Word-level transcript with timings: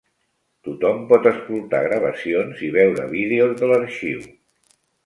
Tothom 0.67 1.03
pot 1.11 1.29
escoltar 1.33 1.83
gravacions 1.89 2.65
i 2.69 2.73
veure 2.81 3.07
vídeos 3.17 3.57
de 3.63 3.73
l'arxiu. 3.75 4.31